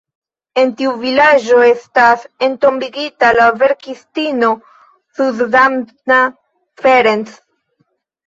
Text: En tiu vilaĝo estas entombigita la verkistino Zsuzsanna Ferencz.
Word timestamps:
En 0.59 0.69
tiu 0.77 0.93
vilaĝo 1.01 1.57
estas 1.65 2.23
entombigita 2.47 3.29
la 3.39 3.45
verkistino 3.63 4.49
Zsuzsanna 5.19 6.17
Ferencz. 6.85 7.37